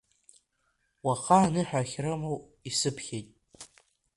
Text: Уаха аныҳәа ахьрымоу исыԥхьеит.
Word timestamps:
Уаха 1.05 1.37
аныҳәа 1.45 1.79
ахьрымоу 1.81 2.37
исыԥхьеит. 2.69 3.27